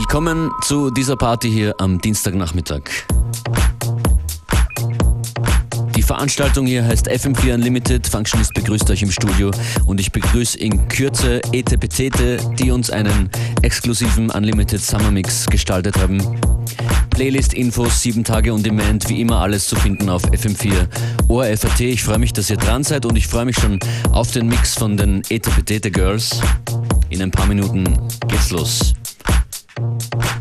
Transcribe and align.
Willkommen 0.00 0.50
zu 0.62 0.90
dieser 0.90 1.14
Party 1.14 1.50
hier 1.50 1.74
am 1.78 2.00
Dienstagnachmittag. 2.00 2.80
Die 5.94 6.02
Veranstaltung 6.02 6.66
hier 6.66 6.86
heißt 6.86 7.08
FM4 7.08 7.54
Unlimited. 7.54 8.06
Functionist 8.06 8.54
begrüßt 8.54 8.90
euch 8.90 9.02
im 9.02 9.10
Studio 9.10 9.50
und 9.84 10.00
ich 10.00 10.10
begrüße 10.10 10.58
in 10.58 10.88
Kürze 10.88 11.42
Etepetete, 11.52 12.38
die 12.58 12.70
uns 12.70 12.88
einen 12.88 13.28
exklusiven 13.60 14.30
Unlimited 14.30 14.80
Summer 14.80 15.10
Mix 15.10 15.44
gestaltet 15.46 15.98
haben. 15.98 16.18
Playlist-Infos, 17.10 18.00
sieben 18.00 18.24
Tage 18.24 18.54
on 18.54 18.62
Demand, 18.62 19.06
wie 19.10 19.20
immer 19.20 19.40
alles 19.40 19.68
zu 19.68 19.76
finden 19.76 20.08
auf 20.08 20.24
FM4 20.24 20.88
ORFAT. 21.28 21.80
Ich 21.80 22.02
freue 22.02 22.18
mich, 22.18 22.32
dass 22.32 22.48
ihr 22.48 22.56
dran 22.56 22.84
seid 22.84 23.04
und 23.04 23.16
ich 23.16 23.28
freue 23.28 23.44
mich 23.44 23.56
schon 23.56 23.78
auf 24.12 24.30
den 24.30 24.48
Mix 24.48 24.74
von 24.74 24.96
den 24.96 25.22
Etepetete 25.28 25.90
Girls. 25.90 26.40
In 27.10 27.20
ein 27.20 27.30
paar 27.30 27.46
Minuten 27.46 27.98
geht's 28.28 28.50
los. 28.50 28.94
Thank 29.80 30.14
you. 30.14 30.39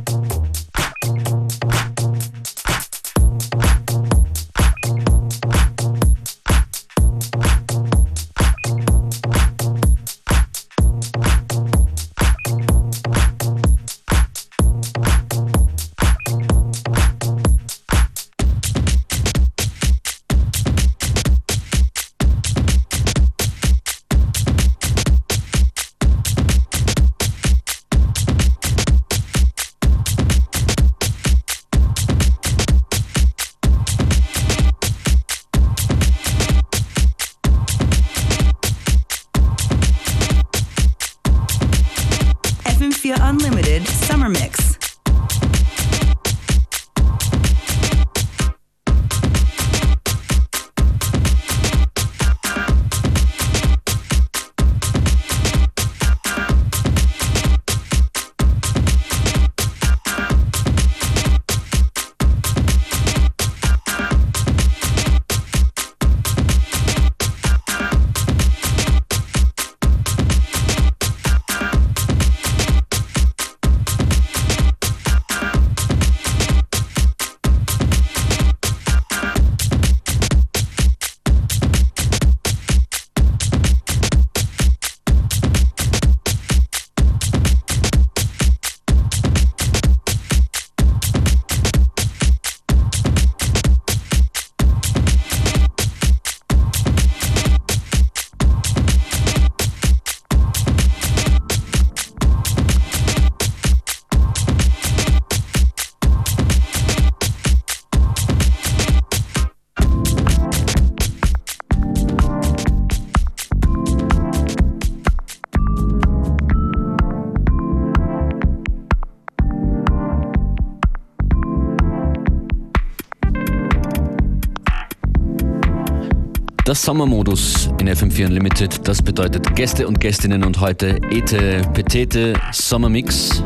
Das 126.69 126.84
Sommermodus 126.84 127.68
in 127.80 127.90
FM4 127.90 128.28
Unlimited, 128.28 128.88
das 128.88 129.02
bedeutet 129.02 129.56
Gäste 129.56 129.88
und 129.88 130.00
Gästinnen 130.00 130.44
und 130.44 130.59
heute 130.59 131.00
Ete 131.09 131.63
Petete 131.74 132.34
Sommermix. 132.52 133.44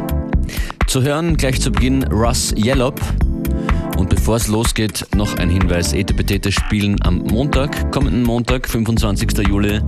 Zu 0.88 1.04
hören 1.04 1.38
gleich 1.38 1.62
zu 1.62 1.72
Beginn 1.72 2.04
Russ 2.12 2.54
Yellop. 2.58 3.00
Und 3.98 4.10
bevor 4.10 4.36
es 4.36 4.50
losgeht, 4.50 5.08
noch 5.16 5.38
ein 5.38 5.50
Hinweis. 5.50 5.94
Ete 5.94 6.14
Petete 6.14 6.52
spielen 6.52 6.98
am 7.04 7.20
Montag, 7.20 7.94
kommenden 7.94 8.24
Montag, 8.24 8.68
25. 8.68 9.48
Juli, 9.48 9.80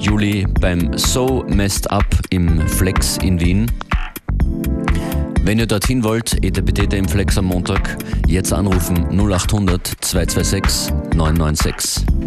Juli 0.00 0.48
beim 0.60 0.90
So 0.98 1.44
Messed 1.46 1.88
Up 1.92 2.06
im 2.30 2.66
Flex 2.66 3.18
in 3.18 3.40
Wien. 3.40 3.70
Wenn 5.44 5.60
ihr 5.60 5.66
dorthin 5.66 6.02
wollt, 6.02 6.40
Petete 6.40 6.96
im 6.96 7.06
Flex 7.06 7.38
am 7.38 7.44
Montag, 7.44 7.98
jetzt 8.26 8.52
anrufen 8.52 9.16
0800 9.16 9.86
226 10.00 10.92
996. 11.14 12.19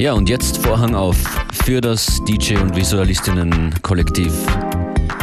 Ja, 0.00 0.12
und 0.12 0.28
jetzt 0.28 0.58
Vorhang 0.58 0.94
auf 0.94 1.16
für 1.64 1.80
das 1.80 2.20
DJ- 2.24 2.56
und 2.58 2.76
Visualistinnen-Kollektiv 2.76 4.32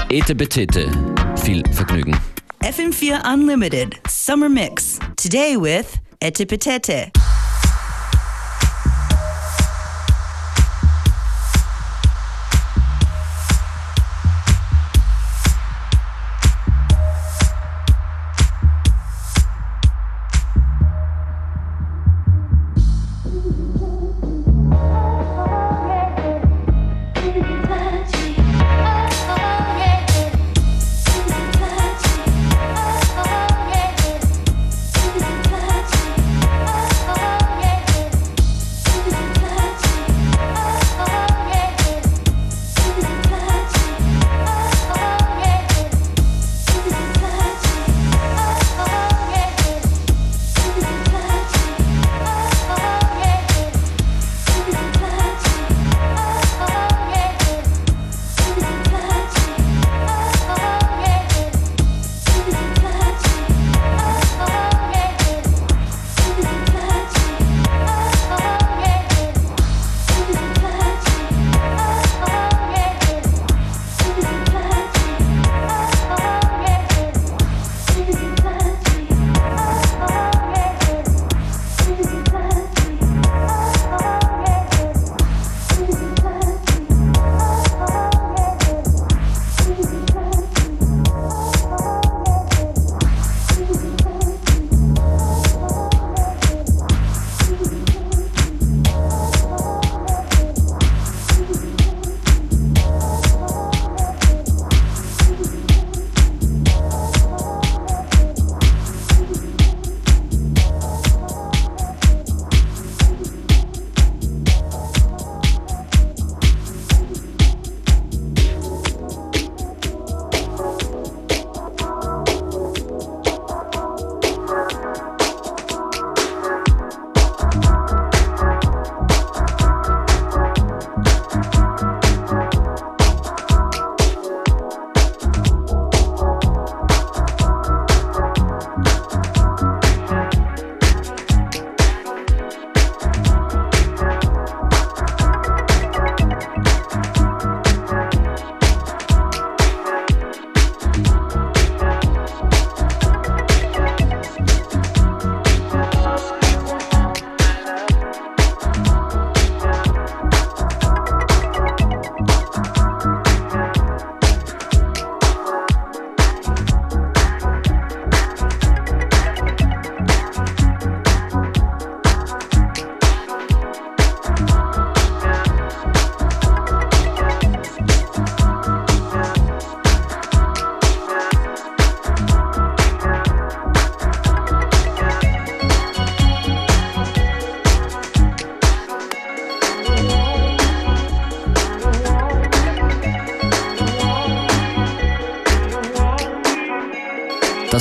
Ete 0.10 0.36
Betete. 0.36 0.92
Viel 1.38 1.64
Vergnügen. 1.72 2.18
FM4 2.62 3.34
Unlimited 3.34 3.96
Summer 4.10 4.50
Mix. 4.50 5.00
Today 5.16 5.56
with 5.58 5.86
Ete 6.20 6.46
Petete. 6.46 7.10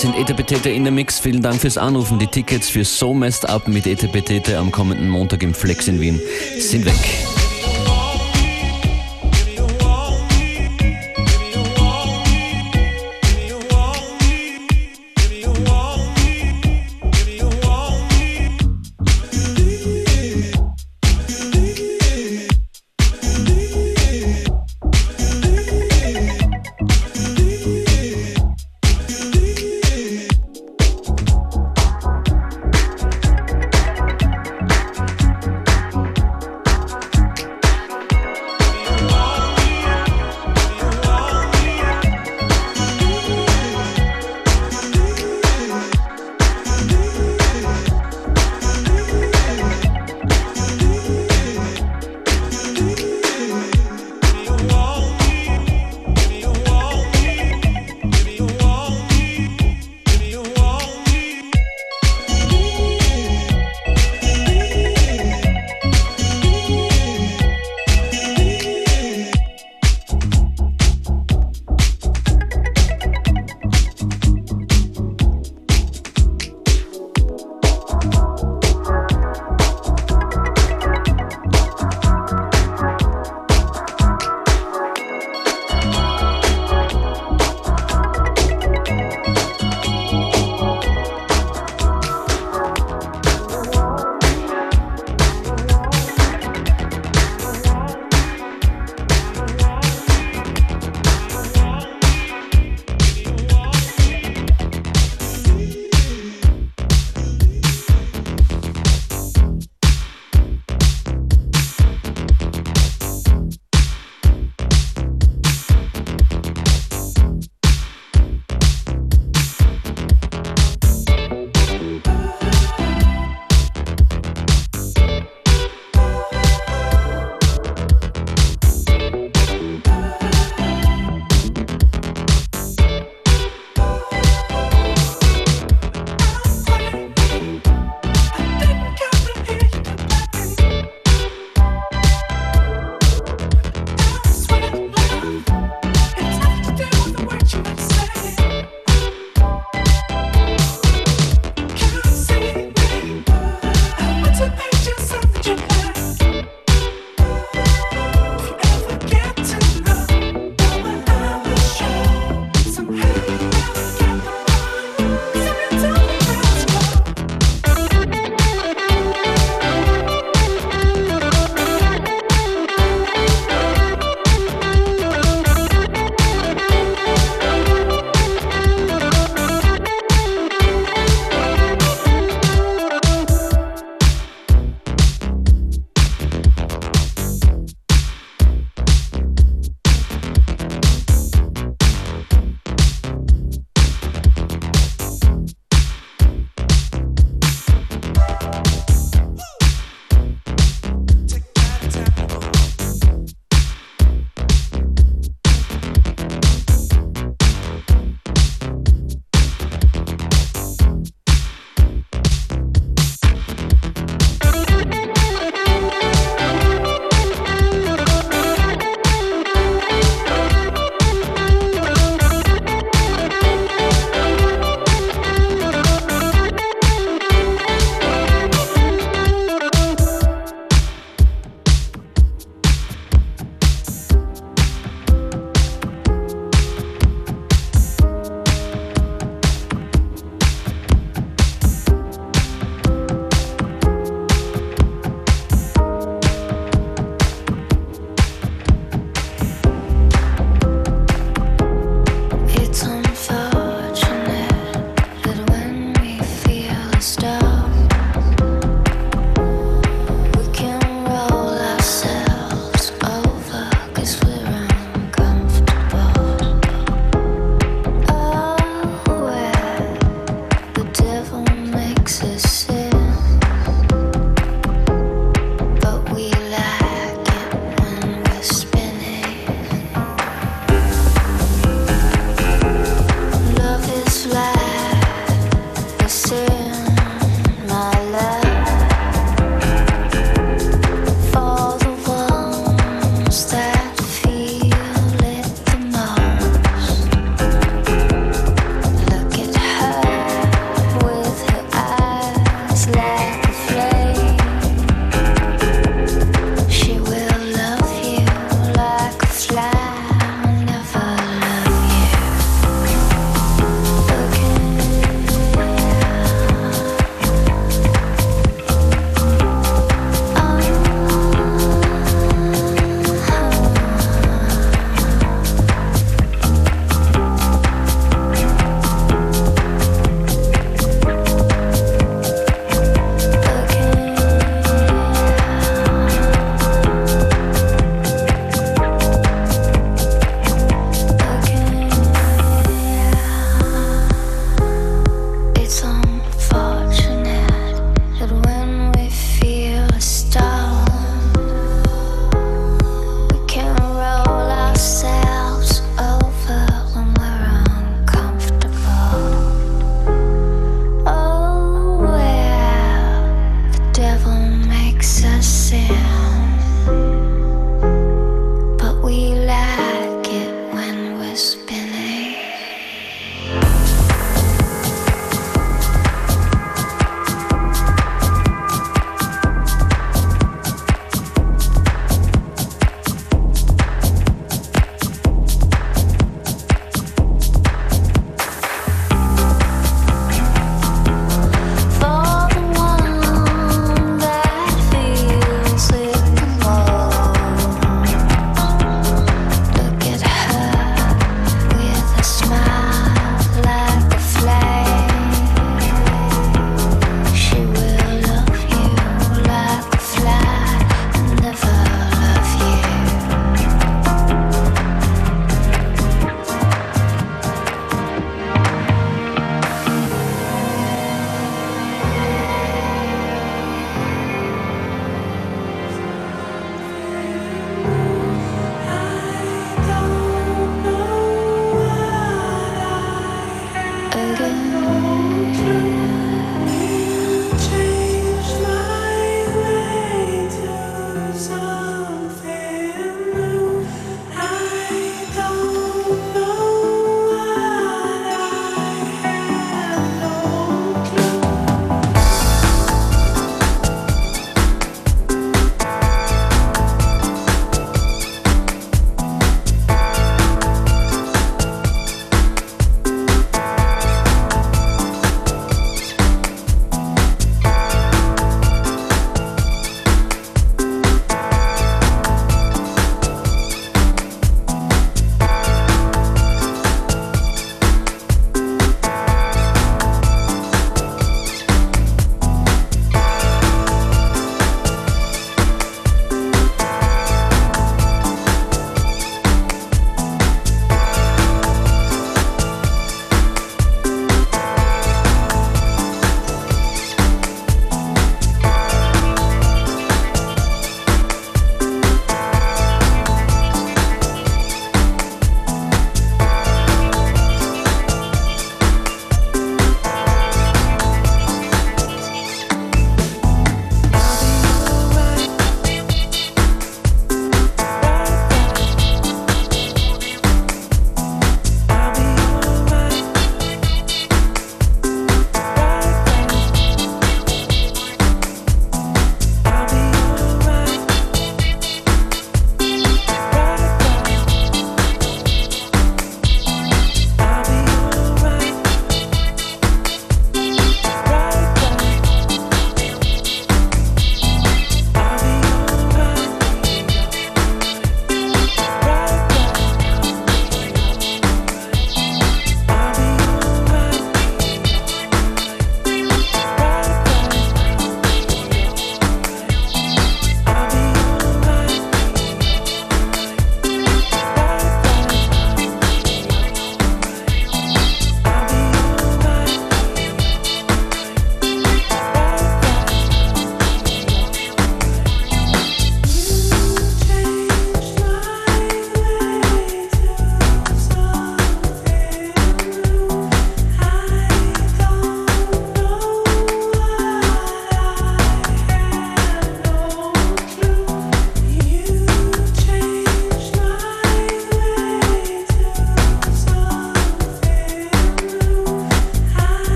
Sind 0.00 0.16
Etepetete 0.16 0.70
in 0.70 0.84
der 0.84 0.92
Mix. 0.94 1.18
Vielen 1.18 1.42
Dank 1.42 1.60
fürs 1.60 1.76
Anrufen. 1.76 2.18
Die 2.18 2.26
Tickets 2.26 2.70
für 2.70 2.86
So 2.86 3.12
Messed 3.12 3.46
Up 3.46 3.68
mit 3.68 3.86
Etepetete 3.86 4.56
am 4.56 4.72
kommenden 4.72 5.10
Montag 5.10 5.42
im 5.42 5.52
Flex 5.52 5.88
in 5.88 6.00
Wien 6.00 6.18
sind 6.58 6.86
weg. 6.86 7.29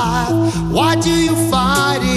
Why 0.00 0.96
do 0.96 1.10
you 1.10 1.36
fight 1.50 2.00
it? 2.02 2.09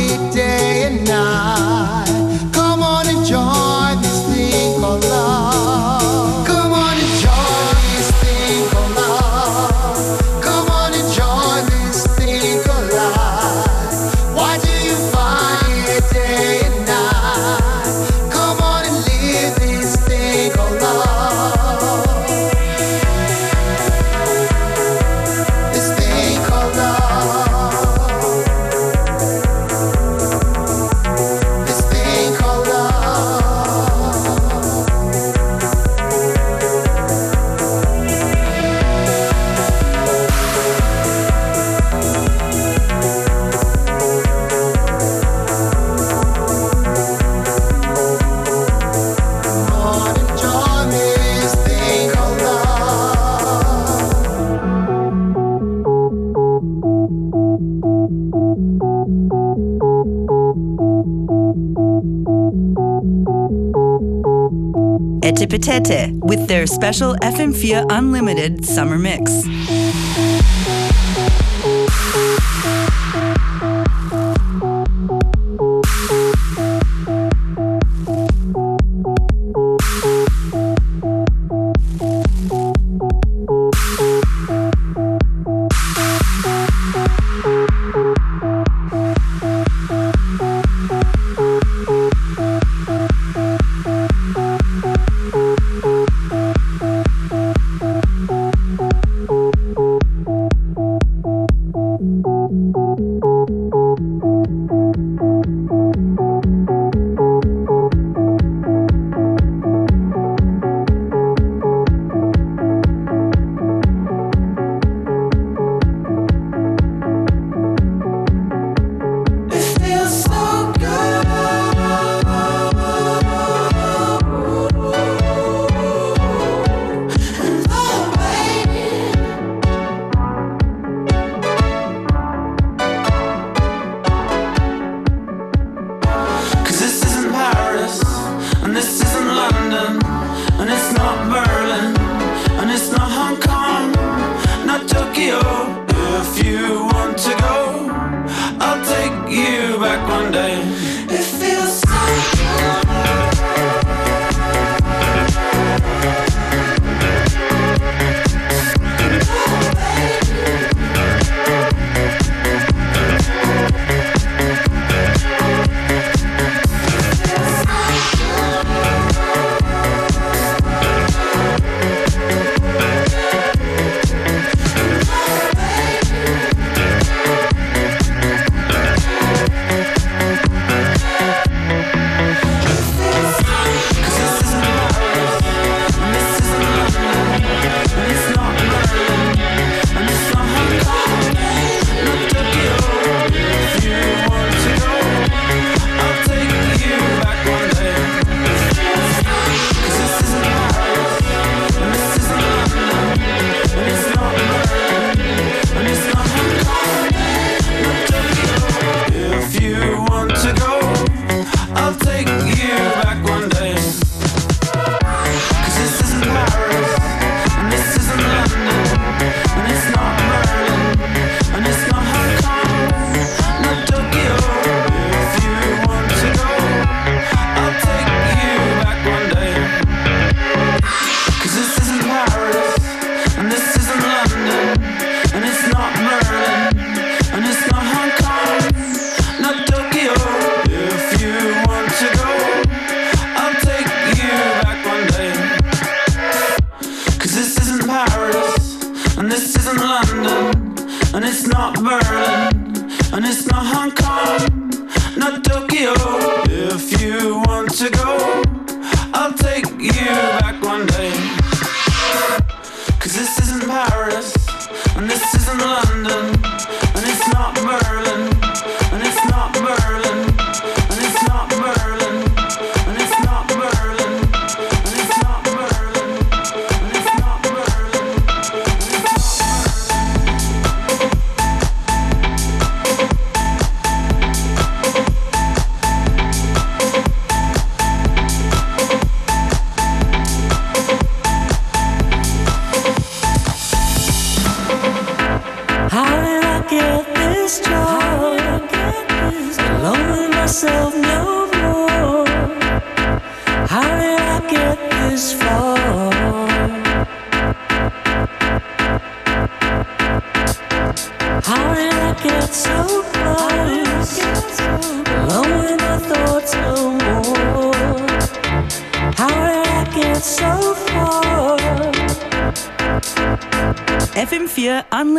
Petete 65.53 66.11
with 66.23 66.47
their 66.47 66.65
special 66.65 67.13
FM4 67.21 67.85
Unlimited 67.91 68.65
summer 68.65 68.97
mix. 68.97 69.45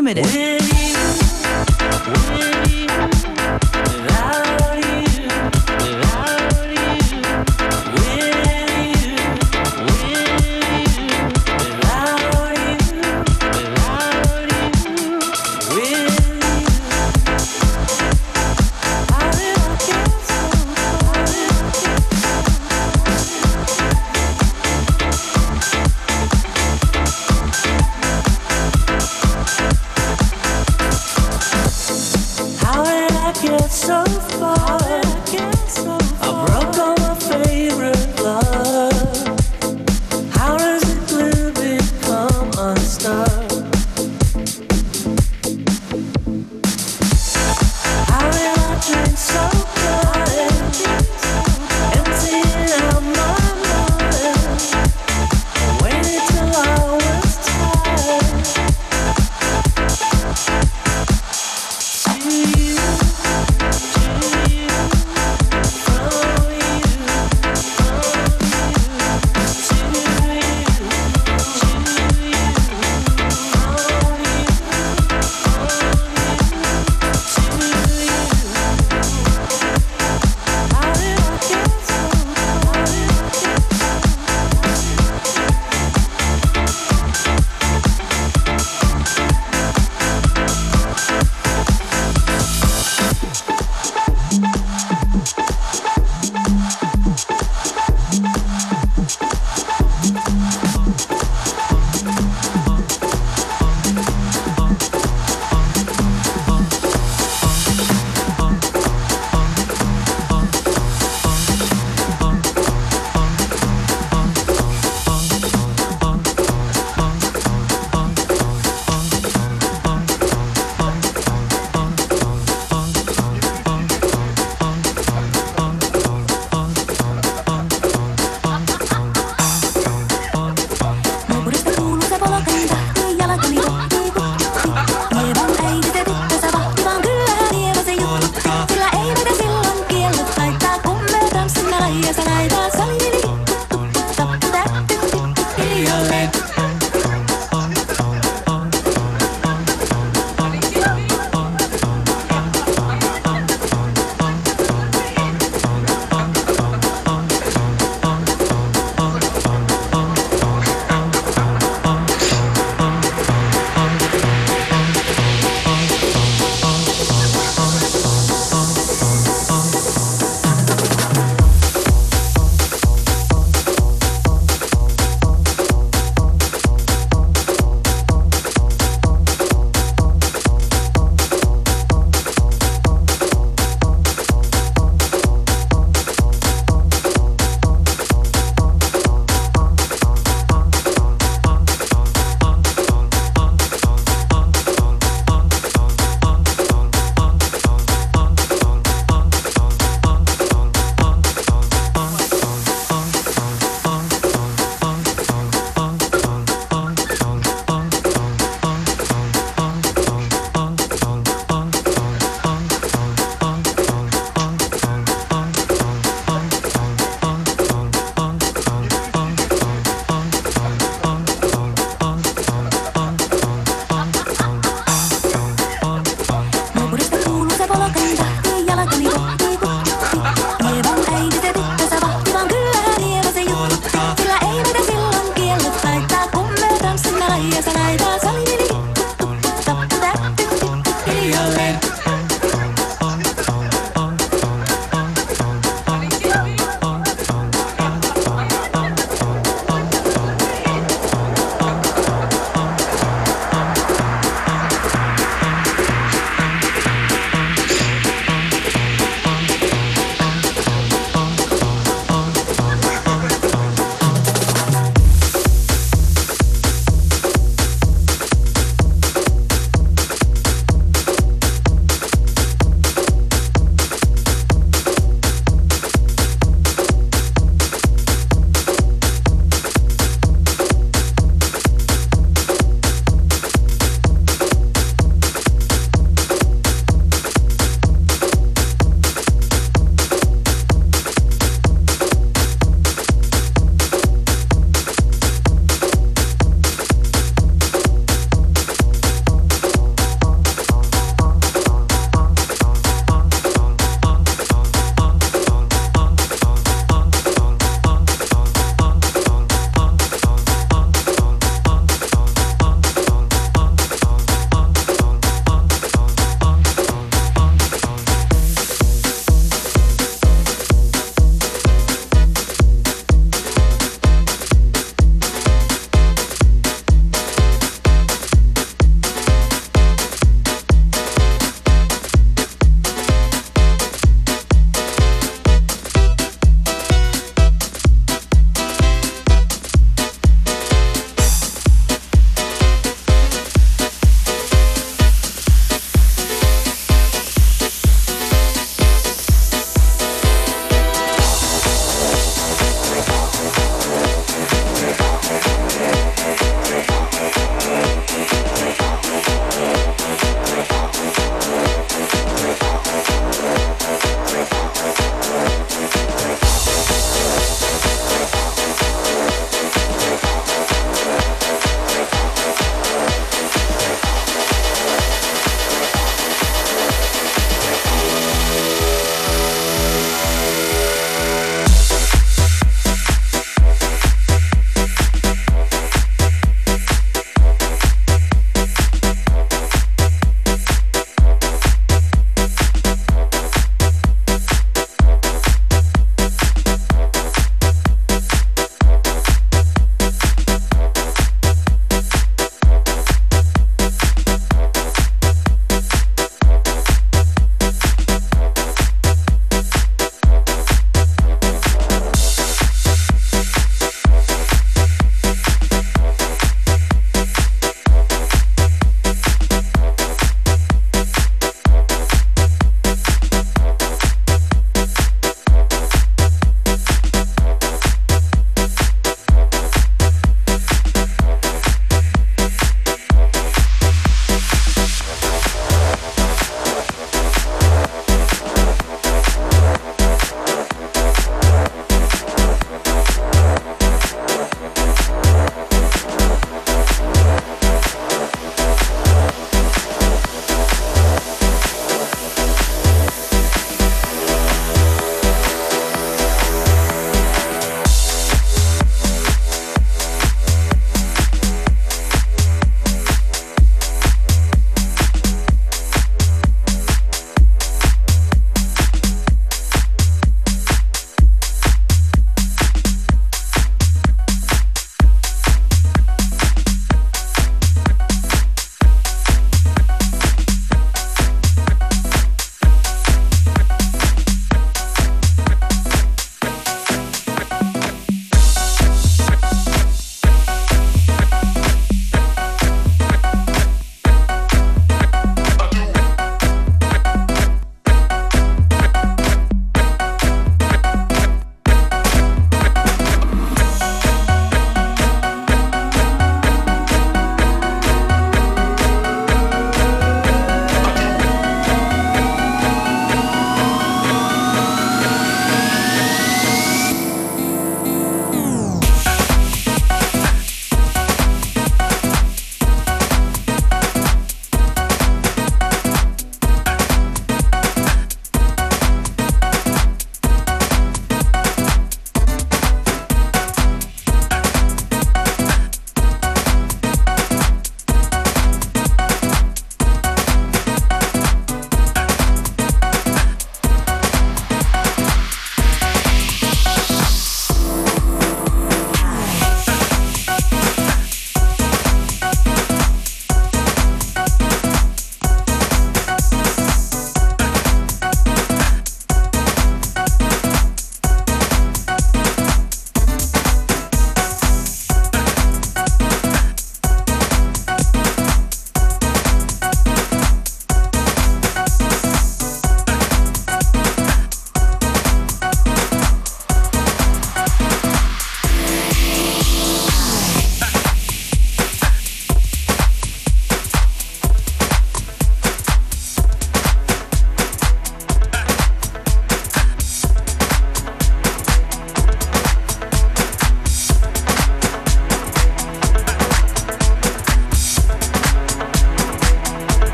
Unlimited. 0.00 0.49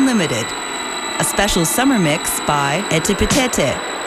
Unlimited, 0.00 0.46
a 1.18 1.24
special 1.24 1.64
summer 1.64 1.98
mix 1.98 2.38
by 2.46 2.86
Etipetete. 2.90 3.97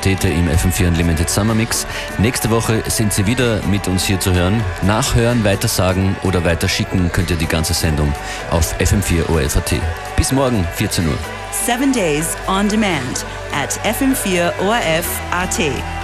ETPTete 0.00 0.28
im 0.28 0.48
FM4 0.48 0.88
Unlimited 0.88 1.28
Summer 1.28 1.54
Mix. 1.54 1.86
Nächste 2.18 2.50
Woche 2.50 2.82
sind 2.88 3.12
Sie 3.12 3.26
wieder 3.26 3.60
mit 3.66 3.86
uns 3.88 4.04
hier 4.04 4.18
zu 4.18 4.32
hören. 4.32 4.62
Nachhören, 4.82 5.44
weitersagen 5.44 6.16
oder 6.22 6.44
weiterschicken 6.44 7.12
könnt 7.12 7.30
ihr 7.30 7.36
die 7.36 7.46
ganze 7.46 7.74
Sendung 7.74 8.12
auf 8.50 8.74
FM4 8.80 9.28
ORFAT. 9.28 9.80
Bis 10.16 10.32
morgen, 10.32 10.66
14 10.74 11.06
Uhr. 11.06 11.18
Seven 11.52 11.92
days 11.92 12.36
on 12.46 12.68
demand 12.68 13.24
at 13.52 13.78
FM4 13.84 14.52
ORF 14.60 15.06
AT. 15.30 15.99